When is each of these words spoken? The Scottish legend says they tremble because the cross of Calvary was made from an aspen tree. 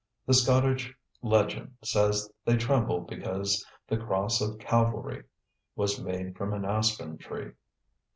The 0.25 0.33
Scottish 0.33 0.91
legend 1.21 1.75
says 1.83 2.27
they 2.43 2.57
tremble 2.57 3.01
because 3.01 3.63
the 3.87 3.97
cross 3.97 4.41
of 4.41 4.57
Calvary 4.57 5.25
was 5.75 6.01
made 6.01 6.35
from 6.35 6.53
an 6.55 6.65
aspen 6.65 7.19
tree. 7.19 7.51